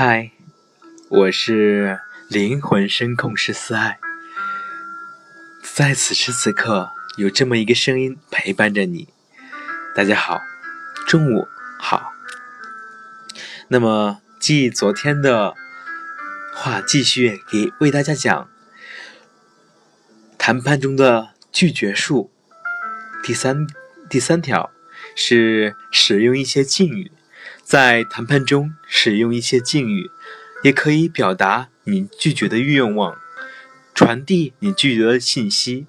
[0.00, 0.30] 嗨，
[1.08, 1.98] 我是
[2.28, 3.98] 灵魂声控师思爱，
[5.60, 9.08] 在此时此刻有这么一个声音陪伴着你。
[9.96, 10.38] 大家好，
[11.08, 11.48] 中午
[11.80, 12.12] 好。
[13.66, 15.56] 那么，继昨天的
[16.54, 18.48] 话，继续给为大家讲
[20.38, 22.30] 谈判中的拒绝术。
[23.24, 23.66] 第三
[24.08, 24.70] 第三条
[25.16, 27.10] 是使用一些敬语。
[27.68, 30.10] 在谈判中使用一些敬语，
[30.64, 33.18] 也可以表达你拒绝的愿望，
[33.94, 35.86] 传递你拒绝的信息。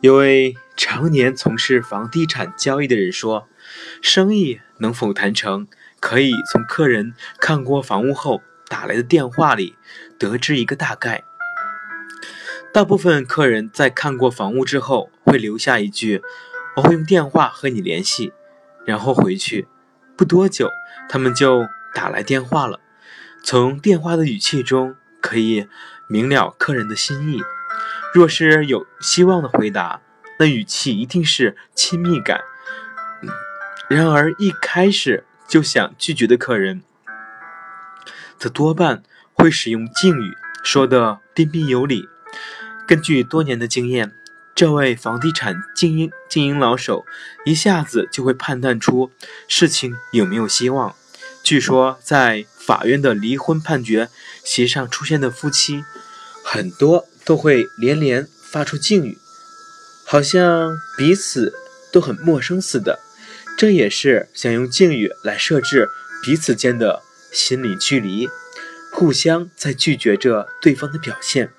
[0.00, 3.46] 有位常年从事房地产交易的人说
[4.00, 5.68] ：“生意能否谈成，
[6.00, 9.76] 可以从客人看过房屋后打来的电话里
[10.18, 11.22] 得知一个大概。
[12.72, 16.22] 大部分客人在看过房屋之后，会留下一句
[16.76, 18.32] ：‘我会用电话和你联系’，
[18.86, 19.68] 然后回去。
[20.16, 20.70] 不多久。”
[21.06, 22.80] 他们就打来电话了，
[23.42, 25.68] 从电话的语气中可以
[26.08, 27.42] 明了客人的心意。
[28.14, 30.00] 若是有希望的回答，
[30.38, 32.40] 那语气一定是亲密感。
[33.88, 36.82] 然而一开始就想拒绝的客人，
[38.38, 39.02] 则多半
[39.34, 42.08] 会使用敬语，说的彬彬有礼。
[42.88, 44.12] 根据多年的经验。
[44.54, 47.04] 这位房地产经营经营老手
[47.44, 49.10] 一下子就会判断出
[49.48, 50.94] 事情有没有希望。
[51.42, 54.08] 据说，在法院的离婚判决
[54.44, 55.84] 席上出现的夫妻，
[56.44, 59.18] 很多都会连连发出敬语，
[60.06, 61.52] 好像彼此
[61.92, 63.00] 都很陌生似的。
[63.58, 65.88] 这也是想用敬语来设置
[66.22, 67.02] 彼此间的
[67.32, 68.28] 心理距离，
[68.92, 71.50] 互相在拒绝着对方的表现。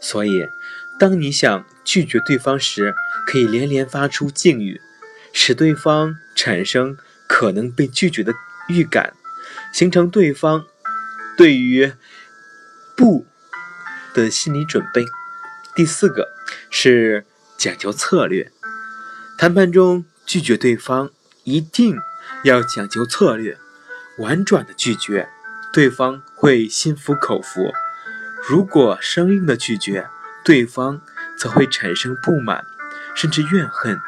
[0.00, 0.46] 所以。
[1.00, 2.94] 当你想拒绝对方时，
[3.26, 4.80] 可以连连发出敬语，
[5.32, 6.96] 使对方产生
[7.28, 8.32] 可能被拒绝的
[8.68, 9.12] 预感，
[9.72, 10.64] 形成对方
[11.36, 11.92] 对于
[12.96, 13.26] “不”
[14.14, 15.04] 的心理准备。
[15.74, 16.28] 第四个
[16.70, 17.24] 是
[17.56, 18.52] 讲究策略，
[19.38, 21.10] 谈判中拒绝对方
[21.44, 21.96] 一定
[22.44, 23.56] 要讲究策略，
[24.18, 25.28] 婉转的拒绝，
[25.72, 27.72] 对方会心服口服；
[28.46, 30.06] 如果生硬的拒绝，
[30.44, 31.00] 对方
[31.42, 32.64] 则会产生不满，
[33.16, 34.00] 甚至怨恨、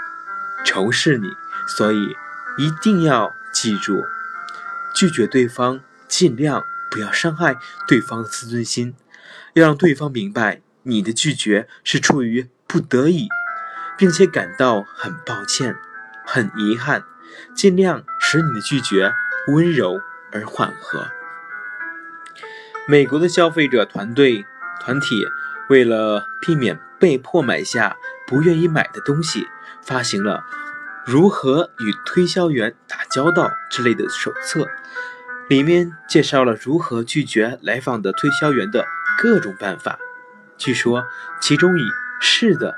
[0.64, 1.32] 仇视你。
[1.66, 2.16] 所以
[2.58, 4.04] 一定要记住，
[4.94, 6.62] 拒绝对方，尽量
[6.92, 7.56] 不要伤害
[7.88, 8.94] 对方的自尊心，
[9.54, 13.26] 要让对方明白你的拒绝是出于不得已，
[13.98, 15.76] 并且感到很抱歉、
[16.24, 17.02] 很遗憾。
[17.52, 19.12] 尽量使你的拒绝
[19.48, 21.08] 温柔而缓和。
[22.86, 24.46] 美国的消费者团队
[24.78, 25.26] 团体。
[25.70, 29.46] 为了避免被迫买下不愿意买的东西，
[29.82, 30.42] 发行了
[31.04, 34.66] 如何与推销员打交道之类的手册，
[35.50, 38.86] 里面介绍了如何拒绝来访的推销员的
[39.18, 39.98] 各种办法。
[40.56, 41.04] 据说
[41.42, 41.82] 其中以
[42.22, 42.74] “是的，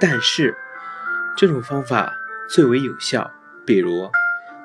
[0.00, 0.56] 但是”
[1.38, 2.12] 这种方法
[2.48, 3.30] 最为有效。
[3.64, 4.10] 比如，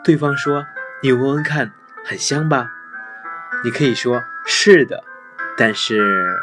[0.03, 0.65] 对方说
[1.03, 1.71] ：“你闻闻看，
[2.03, 2.71] 很香吧？”
[3.63, 5.03] 你可以说：“是的，
[5.55, 6.41] 但是。”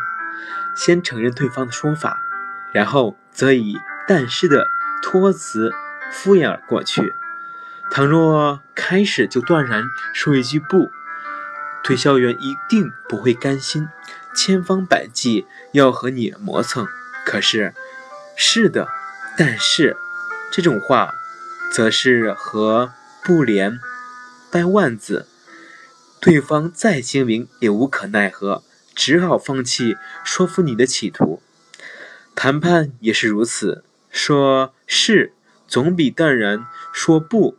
[0.74, 2.22] 先承认对方的说法，
[2.72, 3.78] 然后则以
[4.08, 4.66] “但是”的
[5.02, 5.72] 托词
[6.10, 7.12] 敷衍而过去。
[7.90, 9.84] 倘若开始就断然
[10.14, 10.90] 说一句“不”，
[11.84, 13.88] 推销员一定不会甘心，
[14.34, 16.86] 千方百计要和你磨蹭。
[17.26, 17.74] 可是
[18.34, 18.88] ，“是的，
[19.36, 19.96] 但是”
[20.50, 21.14] 这种话，
[21.70, 23.78] 则是和“不”连
[24.50, 25.26] 掰腕子，
[26.20, 28.62] 对方再精明也无可奈何。
[28.94, 31.42] 只好放弃说服你的企图，
[32.34, 33.84] 谈判也是如此。
[34.10, 35.32] 说是
[35.66, 37.56] 总比淡然说不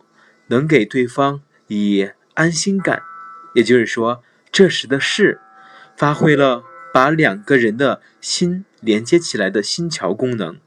[0.48, 3.02] 能给对方以安心感。
[3.56, 5.40] 也就是说，这时的“是”
[5.98, 6.64] 发挥了
[6.94, 10.60] 把两个人的心连接起来的心桥功能。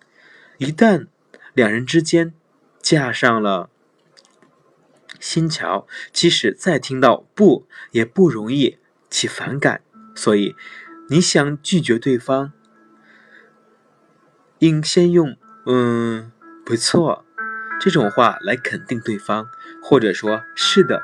[0.59, 1.07] 一旦
[1.55, 2.33] 两人之间
[2.81, 3.71] 架上了
[5.19, 8.79] 心桥，即使再听到“不”，也不容易
[9.11, 9.83] 起反感。
[10.15, 10.55] 所以，
[11.11, 12.53] 你想拒绝对方，
[14.59, 15.37] 应先用
[15.67, 16.33] “嗯，
[16.65, 17.25] 不错”
[17.81, 19.49] 这种话来肯定对方，
[19.83, 21.03] 或者说是的，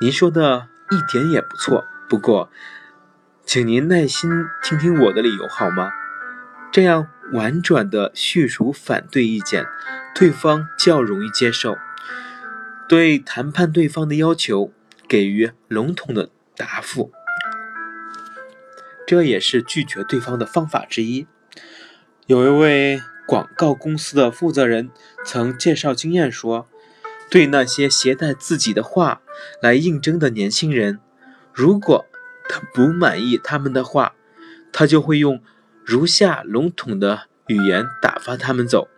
[0.00, 1.84] 您说的一点也不错。
[2.08, 2.50] 不过，
[3.44, 4.30] 请您耐心
[4.62, 5.90] 听听我的理由好吗？
[6.70, 9.66] 这样婉转的叙述反对意见，
[10.14, 11.76] 对方较容易接受。
[12.88, 14.72] 对谈判对方的要求
[15.08, 17.12] 给予笼统的答复。
[19.06, 21.26] 这也是拒绝对方的方法之一。
[22.26, 24.88] 有一位广告公司的负责人
[25.26, 26.66] 曾介绍经验说
[27.30, 29.20] ：“对那些携带自己的话
[29.60, 31.00] 来应征的年轻人，
[31.52, 32.06] 如果
[32.48, 34.14] 他不满意他们的话，
[34.72, 35.42] 他就会用
[35.84, 38.88] 如下笼统的语言打发他们走。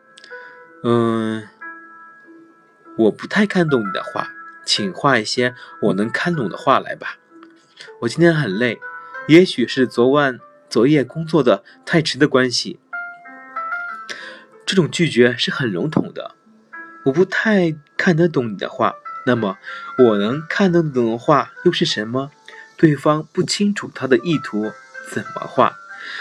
[0.85, 1.49] 嗯，
[2.97, 4.29] 我不太看懂你的话，
[4.65, 5.53] 请画一些
[5.83, 7.19] 我能看懂的话来吧。
[8.03, 8.79] 我今天很累，
[9.27, 10.39] 也许是昨晚
[10.71, 12.79] 昨夜工作的太迟的关系。
[14.67, 16.35] 这种拒绝是很笼统的。
[17.05, 19.57] 我不太看得懂你的话，那么
[19.97, 22.33] 我能看得懂的话又是什么？
[22.77, 24.73] 对方不清楚他的意图，
[25.11, 25.77] 怎么画？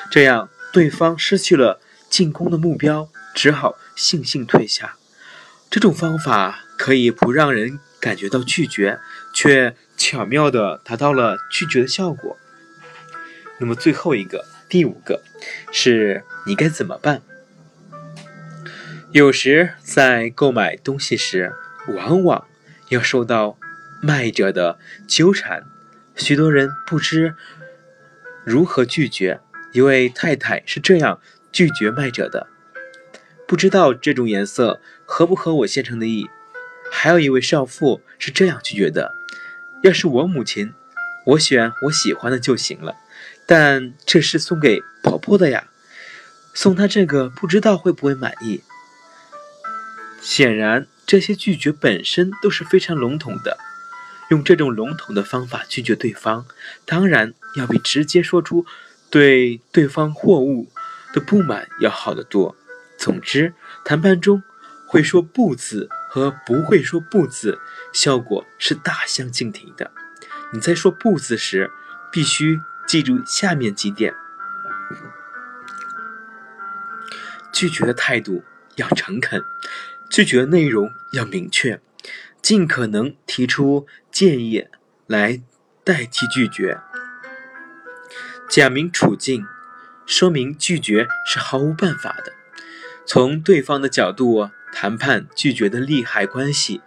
[0.10, 4.96] 这样对方失去了进攻的目标，只好悻悻退下。
[5.70, 9.00] 这种方法可以不让人感觉到拒绝，
[9.34, 12.38] 却巧妙地达到了拒绝的效果。
[13.58, 15.24] 那么最后一个，第五个，
[15.72, 17.22] 是你该怎么办？
[19.16, 21.54] 有时在购买东西时，
[21.88, 22.46] 往往
[22.90, 23.58] 要受到
[24.02, 24.78] 卖者的
[25.08, 25.64] 纠缠，
[26.18, 27.34] 许多人不知
[28.44, 29.40] 如何拒绝。
[29.72, 32.48] 一位太太是这样拒绝卖者的
[33.48, 36.30] ：“不知道这种颜色合不合我先生的意。”
[36.92, 39.16] 还有一位少妇是这样拒绝的
[39.84, 40.74] ：“要是我母亲，
[41.28, 42.98] 我选我喜欢的就行了。
[43.46, 45.70] 但这是送给婆婆的呀，
[46.54, 48.62] 送她这个不知道会不会满意。”
[50.26, 53.60] 显然，这些拒绝本身都是非常笼统的。
[54.32, 56.48] 用这种笼统的方法拒绝对方，
[56.84, 58.66] 当然要比直接说出
[59.12, 60.72] 对对方货物
[61.14, 62.56] 的不满要好得多。
[62.98, 64.42] 总之，谈判中
[64.88, 67.60] 会说“不”字和不会说“不”字，
[67.94, 69.92] 效果是大相径庭的。
[70.54, 71.70] 你在说“不”字时，
[72.12, 74.16] 必须记住下面几点：
[77.54, 78.44] 拒绝的态度
[78.78, 79.44] 要诚恳。
[80.16, 81.82] 拒绝内容要明确，
[82.42, 84.66] 尽可能提出建议
[85.08, 85.42] 来
[85.84, 86.80] 代替拒绝，
[88.50, 89.46] 讲明处境，
[90.06, 92.32] 说明拒绝是毫无办法的，
[93.06, 96.80] 从对方的角度谈判拒绝的利害关系，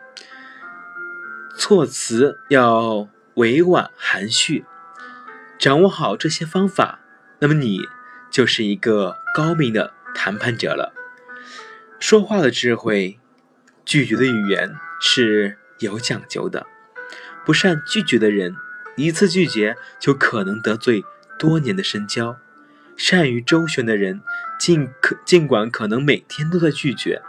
[1.54, 4.64] 措辞要委婉含蓄，
[5.58, 7.00] 掌握好这些方法，
[7.40, 7.82] 那么你
[8.30, 10.94] 就是一个高明的谈判者了。
[12.00, 13.18] 说话的智慧，
[13.84, 16.64] 拒绝的语言是有讲究的。
[17.44, 18.54] 不善拒绝的人，
[18.96, 21.02] 一次拒绝就可能得罪
[21.38, 22.36] 多年的深交；
[22.96, 24.22] 善于周旋的人，
[24.60, 27.20] 尽可尽管可能每天都在拒绝，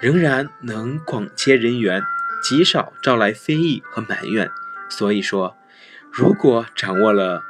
[0.00, 2.02] 仍然能广结人缘，
[2.42, 4.50] 极少招来非议和埋怨。
[4.88, 5.58] 所以说，
[6.10, 7.42] 如果掌握了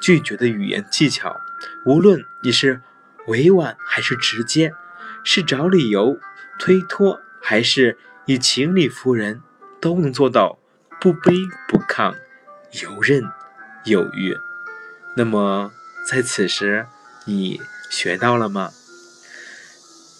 [0.00, 1.38] 拒绝的语言技巧，
[1.84, 2.80] 无论你是
[3.26, 4.72] 委婉还是直接。
[5.24, 6.18] 是找理由
[6.58, 9.42] 推脱，还是以情理服人，
[9.80, 10.58] 都能做到
[11.00, 12.14] 不卑不亢，
[12.82, 13.22] 游刃
[13.84, 14.36] 有余。
[15.16, 15.72] 那么，
[16.08, 16.86] 在此时，
[17.26, 17.60] 你
[17.90, 18.72] 学到了吗？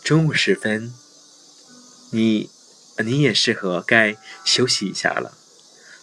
[0.05, 0.93] 中午时分，
[2.11, 2.51] 你
[3.05, 5.33] 你也适合该休息一下了。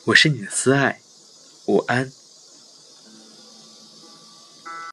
[0.05, 1.01] 我是你的思爱，
[1.67, 2.11] 午安。